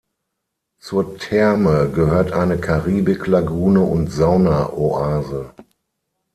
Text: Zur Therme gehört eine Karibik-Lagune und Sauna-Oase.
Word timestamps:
Zur 0.79 1.15
Therme 1.19 1.87
gehört 1.91 2.31
eine 2.31 2.57
Karibik-Lagune 2.57 3.81
und 3.81 4.07
Sauna-Oase. 4.11 5.53